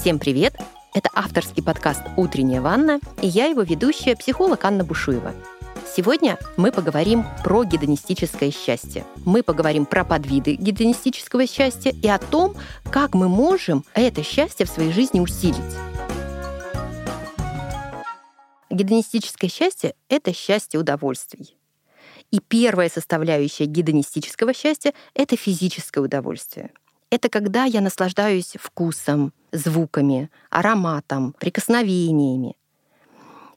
[0.00, 0.54] Всем привет!
[0.94, 5.34] Это авторский подкаст «Утренняя ванна» и я его ведущая, психолог Анна Бушуева.
[5.94, 9.04] Сегодня мы поговорим про гедонистическое счастье.
[9.26, 12.56] Мы поговорим про подвиды гедонистического счастья и о том,
[12.90, 15.58] как мы можем это счастье в своей жизни усилить.
[18.70, 21.58] Гедонистическое счастье— это счастье удовольствий.
[22.30, 26.70] И первая составляющая гедонистического счастья— это физическое удовольствие.
[27.10, 32.56] Это когда я наслаждаюсь вкусом, звуками, ароматом, прикосновениями.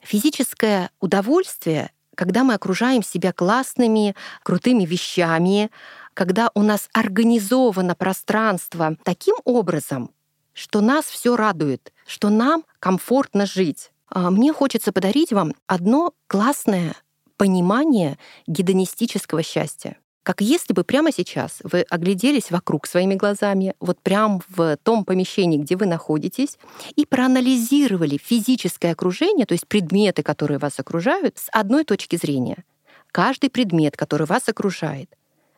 [0.00, 5.70] Физическое удовольствие, когда мы окружаем себя классными, крутыми вещами,
[6.14, 10.10] когда у нас организовано пространство таким образом,
[10.54, 13.92] что нас все радует, что нам комфортно жить.
[14.08, 16.94] А мне хочется подарить вам одно классное
[17.36, 19.96] понимание гедонистического счастья.
[20.22, 25.58] Как если бы прямо сейчас вы огляделись вокруг своими глазами, вот прямо в том помещении,
[25.58, 26.58] где вы находитесь,
[26.94, 32.64] и проанализировали физическое окружение, то есть предметы, которые вас окружают, с одной точки зрения.
[33.10, 35.10] Каждый предмет, который вас окружает,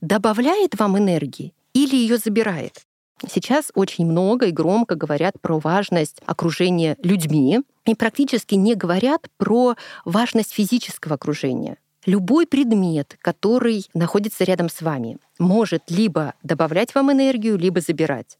[0.00, 2.82] добавляет вам энергии или ее забирает.
[3.28, 9.76] Сейчас очень много и громко говорят про важность окружения людьми и практически не говорят про
[10.04, 11.78] важность физического окружения.
[12.06, 18.38] Любой предмет, который находится рядом с вами, может либо добавлять вам энергию, либо забирать.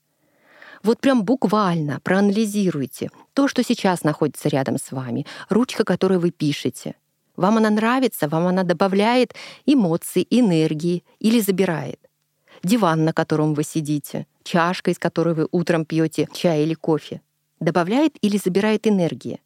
[0.82, 6.94] Вот прям буквально проанализируйте то, что сейчас находится рядом с вами, ручка, которой вы пишете.
[7.36, 9.34] Вам она нравится, вам она добавляет
[9.66, 12.00] эмоций, энергии или забирает.
[12.62, 17.20] Диван, на котором вы сидите, чашка, из которой вы утром пьете чай или кофе,
[17.60, 19.40] добавляет или забирает энергии.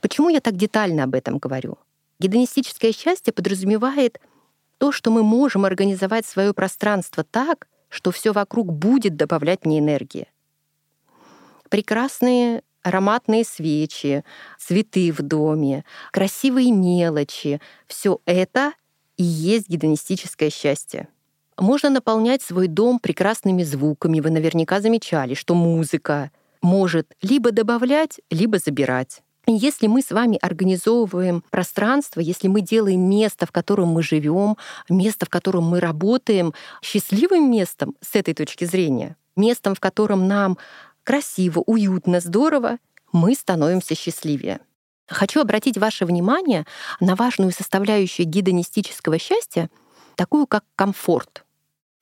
[0.00, 1.78] Почему я так детально об этом говорю?
[2.18, 4.20] Гедонистическое счастье подразумевает
[4.78, 10.28] то, что мы можем организовать свое пространство так, что все вокруг будет добавлять мне энергии.
[11.68, 14.24] Прекрасные ароматные свечи,
[14.58, 18.74] цветы в доме, красивые мелочи— все это
[19.16, 21.08] и есть гедонистическое счастье.
[21.56, 24.20] Можно наполнять свой дом прекрасными звуками.
[24.20, 26.30] Вы наверняка замечали, что музыка
[26.62, 29.22] может либо добавлять, либо забирать.
[29.46, 34.56] Если мы с вами организовываем пространство, если мы делаем место, в котором мы живем,
[34.88, 40.56] место, в котором мы работаем, счастливым местом с этой точки зрения, местом, в котором нам
[41.02, 42.78] красиво, уютно, здорово,
[43.12, 44.60] мы становимся счастливее.
[45.06, 46.64] Хочу обратить ваше внимание
[46.98, 49.68] на важную составляющую гидонистического счастья,
[50.14, 51.44] такую как комфорт.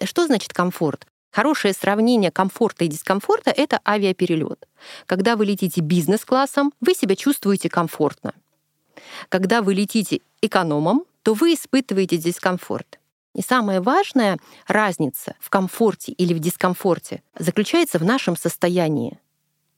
[0.05, 1.07] Что значит комфорт?
[1.33, 4.69] Хорошее сравнение комфорта и дискомфорта— это авиаперелет.
[5.07, 8.35] Когда вы летите бизнес-классом, вы себя чувствуете комфортно.
[9.31, 12.99] Когда вы летите экономом, то вы испытываете дискомфорт.
[13.35, 19.19] И самая важная разница в комфорте или в дискомфорте заключается в нашем состоянии.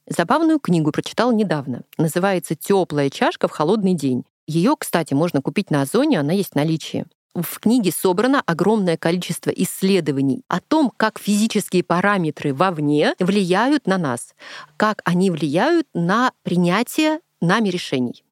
[0.09, 1.83] Забавную книгу прочитал недавно.
[1.97, 4.25] Называется «Теплая чашка в холодный день».
[4.49, 7.07] Ее, кстати, можно купить на Озоне, она есть в наличии.
[7.35, 14.35] В книге собрано огромное количество исследований о том, как физические параметры вовне влияют на нас,
[14.77, 18.23] как они влияют на принятие нами решений.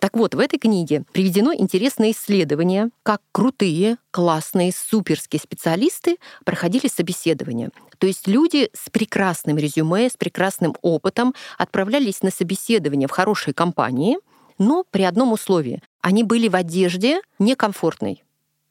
[0.00, 7.70] Так вот, в этой книге приведено интересное исследование, как крутые, классные, суперские специалисты проходили собеседование.
[7.98, 14.18] То есть люди с прекрасным резюме, с прекрасным опытом отправлялись на собеседование в хорошие компании,
[14.58, 15.80] но при одном условии.
[16.00, 18.22] Они были в одежде некомфортной.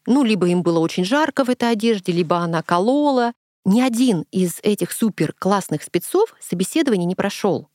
[0.08, 3.34] Ну, либо им было очень жарко в этой одежде, либо она колола.
[3.66, 7.68] Ни один из этих супер классных спецов собеседование не прошел.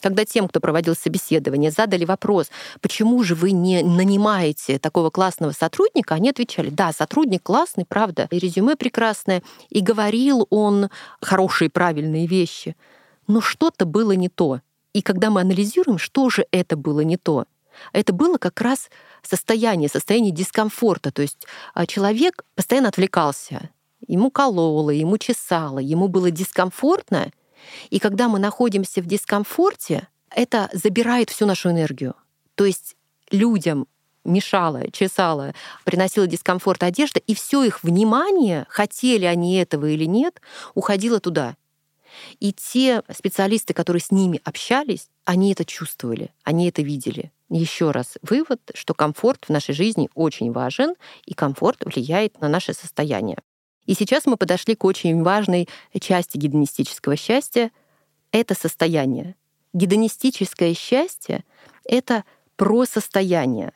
[0.00, 2.50] Когда тем, кто проводил собеседование, задали вопрос,
[2.80, 8.38] почему же вы не нанимаете такого классного сотрудника, они отвечали, да, сотрудник классный, правда, и
[8.38, 10.88] резюме прекрасное, и говорил он
[11.20, 12.74] хорошие, правильные вещи,
[13.26, 14.62] но что-то было не то.
[14.94, 17.44] И когда мы анализируем, что же это было не то,
[17.92, 18.90] это было как раз
[19.22, 21.10] состояние, состояние дискомфорта.
[21.10, 23.70] То есть а, человек постоянно отвлекался.
[24.06, 27.30] Ему кололо, ему чесало, ему было дискомфортно.
[27.90, 32.14] И когда мы находимся в дискомфорте, это забирает всю нашу энергию.
[32.54, 32.96] То есть
[33.30, 33.86] людям
[34.24, 35.54] мешала, чесала,
[35.84, 40.40] приносила дискомфорт одежда, и все их внимание, хотели они этого или нет,
[40.74, 41.56] уходило туда.
[42.38, 47.32] И те специалисты, которые с ними общались, они это чувствовали, они это видели.
[47.50, 50.94] Еще раз вывод, что комфорт в нашей жизни очень важен,
[51.26, 53.38] и комфорт влияет на наше состояние.
[53.86, 55.68] И сейчас мы подошли к очень важной
[55.98, 57.72] части гедонистического счастья—
[58.30, 59.34] это состояние.
[59.72, 61.44] Гедонистическое счастье—
[61.84, 62.24] это
[62.54, 63.72] про состояние.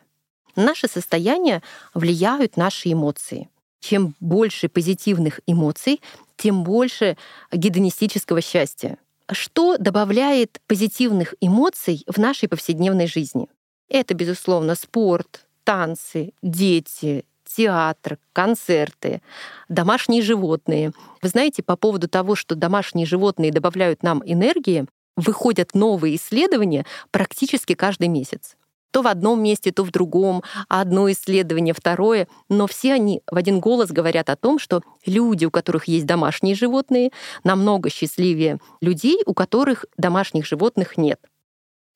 [0.54, 1.60] Наши состояния
[1.94, 3.48] влияют наши эмоции.
[3.80, 6.00] Чем больше позитивных эмоций,
[6.36, 7.16] тем больше
[7.50, 8.98] гедонистического счастья.
[9.32, 13.48] Что добавляет позитивных эмоций в нашей повседневной жизни?
[13.88, 19.22] Это, безусловно, спорт, танцы, дети, театр, концерты,
[19.68, 20.92] домашние животные.
[21.22, 24.86] Вы знаете, по поводу того, что домашние животные добавляют нам энергии,
[25.16, 28.56] выходят новые исследования практически каждый месяц.
[28.90, 32.28] То в одном месте, то в другом, одно исследование, второе.
[32.48, 36.54] Но все они в один голос говорят о том, что люди, у которых есть домашние
[36.54, 37.10] животные,
[37.42, 41.20] намного счастливее людей, у которых домашних животных нет.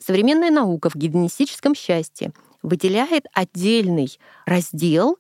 [0.05, 5.19] Современная наука в гедонистическом счастье выделяет отдельный раздел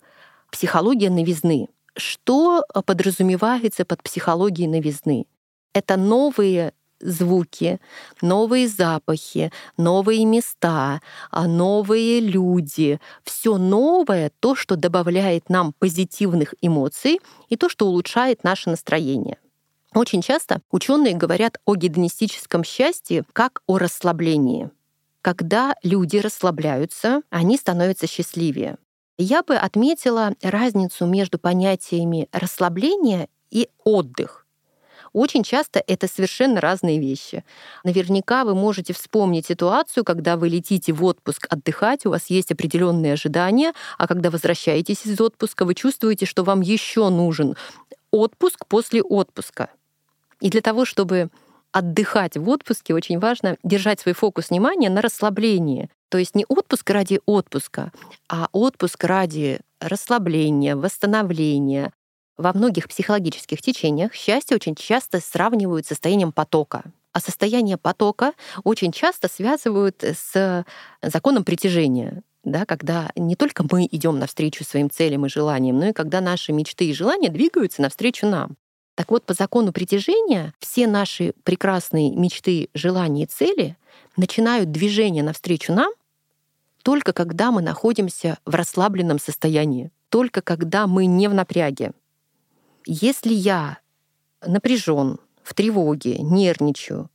[0.51, 1.69] «Психология новизны».
[1.97, 5.27] Что подразумевается под психологией новизны?
[5.73, 7.81] Это новые звуки,
[8.23, 11.01] новые запахи, новые места,
[11.31, 13.01] а, новые люди.
[13.25, 19.39] Все новое, то, что добавляет нам позитивных эмоций и то, что улучшает наше настроение.
[19.95, 24.71] Очень часто ученые говорят о гедонистическом счастье как о расслаблении.
[25.23, 28.77] Когда люди расслабляются, они становятся счастливее.
[29.17, 34.47] Я бы отметила разницу между понятиями расслабления и отдых.
[35.13, 37.43] Очень часто это совершенно разные вещи.
[37.83, 43.15] Наверняка вы можете вспомнить ситуацию, когда вы летите в отпуск отдыхать, у вас есть определенные
[43.15, 47.57] ожидания, а когда возвращаетесь из отпуска, вы чувствуете, что вам еще нужен
[48.11, 49.71] отпуск после отпуска.
[50.41, 51.31] И для того, чтобы
[51.73, 55.91] отдыхать в отпуске, очень важно держать свой фокус внимания на расслаблении.
[56.09, 57.93] То есть не отпуск ради отпуска,
[58.29, 61.93] а отпуск ради расслабления, восстановления,
[62.37, 66.85] во многих психологических течениях счастье очень часто сравнивают с состоянием потока.
[67.13, 68.33] А состояние потока
[68.65, 70.65] очень часто связывают с
[71.03, 75.93] законом притяжения да, когда не только мы идем навстречу своим целям и желаниям, но и
[75.93, 78.57] когда наши мечты и желания двигаются навстречу нам.
[78.99, 83.77] Так вот, по закону притяжения все наши прекрасные мечты, желания и цели
[84.17, 85.93] начинают движение навстречу нам
[86.83, 91.93] только когда мы находимся в расслабленном состоянии, только когда мы не в напряге.
[92.87, 93.79] Если я
[94.45, 97.09] напряжен, в тревоге, нервничаю,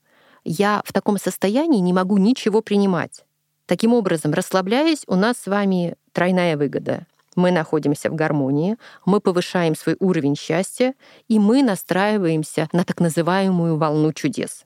[0.46, 3.26] я в таком состоянии не могу ничего принимать.
[3.66, 7.08] Таким образом, расслабляясь, у нас с вами тройная выгода.
[7.36, 10.94] Мы находимся в гармонии, мы повышаем свой уровень счастья,
[11.28, 14.66] и мы настраиваемся на так называемую волну чудес.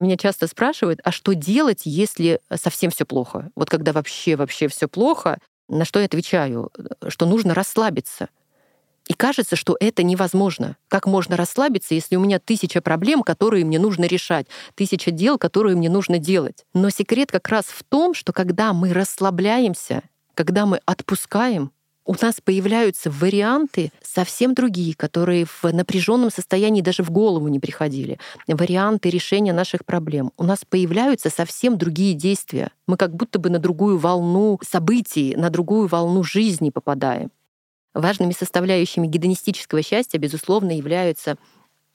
[0.00, 3.50] Меня часто спрашивают, а что делать, если совсем все плохо?
[3.56, 5.38] Вот когда вообще вообще все плохо,
[5.68, 6.70] на что я отвечаю,
[7.08, 8.28] что нужно расслабиться.
[9.08, 10.76] И кажется, что это невозможно.
[10.88, 15.76] Как можно расслабиться, если у меня тысяча проблем, которые мне нужно решать, тысяча дел, которые
[15.76, 16.66] мне нужно делать.
[16.74, 20.02] Но секрет как раз в том, что когда мы расслабляемся,
[20.38, 21.72] когда мы отпускаем,
[22.04, 28.20] у нас появляются варианты совсем другие, которые в напряженном состоянии даже в голову не приходили.
[28.46, 30.30] Варианты решения наших проблем.
[30.36, 32.70] У нас появляются совсем другие действия.
[32.86, 37.32] Мы как будто бы на другую волну событий, на другую волну жизни попадаем.
[37.92, 41.36] Важными составляющими гедонистического счастья, безусловно, являются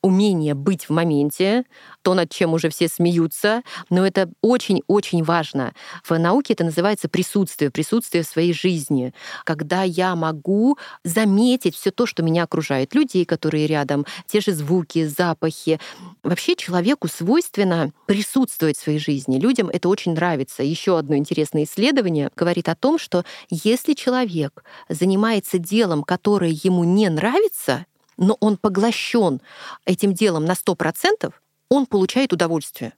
[0.04, 1.64] умение быть в моменте,
[2.04, 5.74] то, над чем уже все смеются, но это очень-очень важно.
[6.04, 9.14] В науке это называется присутствие, присутствие в своей жизни,
[9.46, 15.06] когда я могу заметить все то, что меня окружает, людей, которые рядом, те же звуки,
[15.06, 15.80] запахи.
[16.22, 19.40] Вообще человеку свойственно присутствовать в своей жизни.
[19.40, 20.64] Людям это очень нравится.
[20.64, 27.10] Еще одно интересное исследование говорит о том, что если человек занимается делом, которое ему не
[27.10, 27.86] нравится,
[28.18, 29.42] но он поглощен
[29.86, 31.34] этим делом на 100%,
[31.70, 32.94] он получает удовольствие.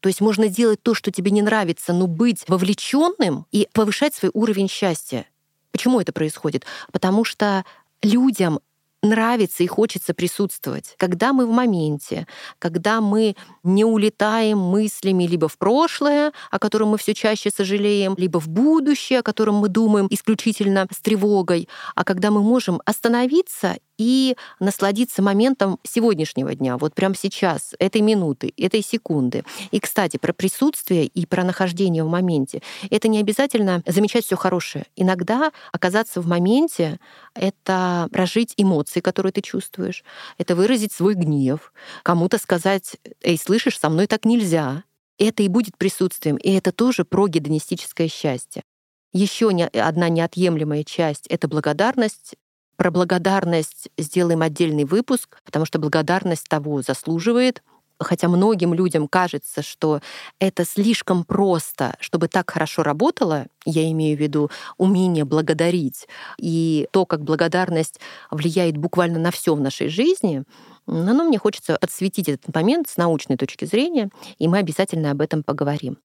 [0.00, 4.30] То есть можно делать то, что тебе не нравится, но быть вовлеченным и повышать свой
[4.34, 5.26] уровень счастья.
[5.70, 6.64] Почему это происходит?
[6.90, 7.64] Потому что
[8.02, 8.58] людям
[9.02, 10.94] нравится и хочется присутствовать.
[10.96, 12.26] Когда мы в моменте,
[12.58, 18.38] когда мы не улетаем мыслями либо в прошлое, о котором мы все чаще сожалеем, либо
[18.38, 24.36] в будущее, о котором мы думаем исключительно с тревогой, а когда мы можем остановиться и
[24.58, 29.44] насладиться моментом сегодняшнего дня, вот прямо сейчас, этой минуты, этой секунды.
[29.70, 32.62] И, кстати, про присутствие и про нахождение в моменте.
[32.90, 34.86] Это не обязательно замечать все хорошее.
[34.96, 36.98] Иногда оказаться в моменте—
[37.34, 40.02] это прожить эмоции, которые ты чувствуешь,
[40.36, 44.82] это выразить свой гнев, кому-то сказать, «Эй, слышишь, со мной так нельзя»,
[45.18, 48.64] это и будет присутствием, и это тоже про гедонистическое счастье.
[49.12, 52.34] Еще одна неотъемлемая часть— это благодарность
[52.76, 57.62] про благодарность сделаем отдельный выпуск, потому что благодарность того заслуживает.
[57.98, 60.00] хотя многим людям кажется, что
[60.40, 67.06] это слишком просто, чтобы так хорошо работало, я имею в виду умение благодарить и то,
[67.06, 68.00] как благодарность
[68.32, 70.42] влияет буквально на все в нашей жизни,
[70.86, 75.44] но мне хочется подсветить этот момент с научной точки зрения, и мы обязательно об этом
[75.44, 75.98] поговорим.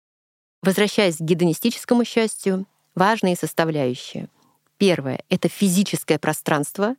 [0.62, 4.30] Возвращаясь к гедонистическому счастью, важные составляющие.
[4.78, 6.96] Первое— это физическое пространство,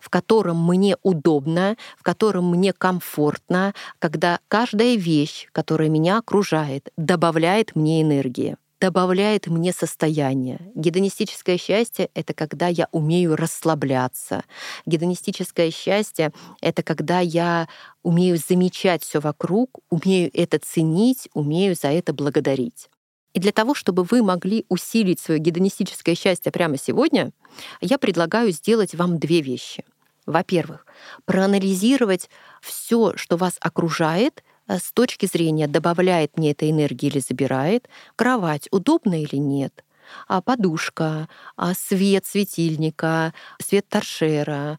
[0.00, 7.76] в котором мне удобно, в котором мне комфортно, когда каждая вещь, которая меня окружает, добавляет
[7.76, 10.60] мне энергии добавляет мне состояние.
[10.74, 14.44] Гедонистическое счастье— это когда я умею расслабляться.
[14.86, 17.68] Гедонистическое счастье— это когда я
[18.02, 22.88] умею замечать все вокруг, умею это ценить, умею за это благодарить.
[23.34, 27.32] И для того, чтобы вы могли усилить свое гедонистическое счастье прямо сегодня,
[27.80, 29.84] я предлагаю сделать вам две вещи.
[30.26, 30.86] Во-первых,
[31.24, 32.28] проанализировать
[32.60, 38.68] все, что вас окружает, э, с точки зрения, добавляет мне это энергии или забирает, кровать
[38.70, 39.84] удобна или нет,
[40.26, 44.78] а подушка, а свет светильника, свет торшера,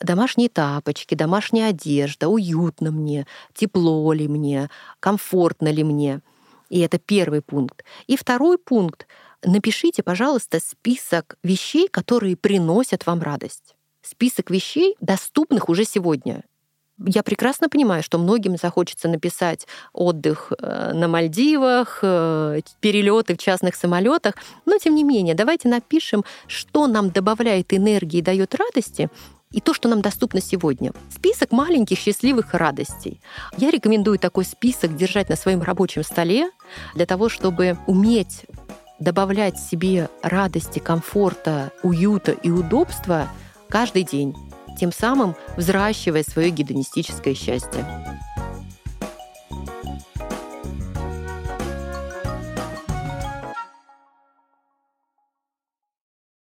[0.00, 4.70] домашние тапочки, домашняя одежда, уютно мне, тепло ли мне,
[5.00, 6.20] комфортно ли мне—
[6.74, 7.84] и это первый пункт.
[8.08, 9.06] И второй пункт.
[9.44, 13.76] Напишите, пожалуйста, список вещей, которые приносят вам радость.
[14.02, 16.42] Список вещей, доступных уже сегодня.
[16.98, 23.76] Я прекрасно понимаю, что многим захочется написать отдых э, на Мальдивах, э, перелеты в частных
[23.76, 24.34] самолетах,
[24.66, 29.10] но тем не менее, давайте напишем, что нам добавляет энергии и дает радости,
[29.54, 30.92] и то, что нам доступно сегодня.
[31.14, 33.20] Список маленьких счастливых радостей.
[33.56, 36.50] Я рекомендую такой список держать на своем рабочем столе
[36.94, 38.46] для того, чтобы уметь
[38.98, 43.28] добавлять себе радости, комфорта, уюта и удобства
[43.68, 44.34] каждый день,
[44.78, 47.86] тем самым взращивая свое гедонистическое счастье.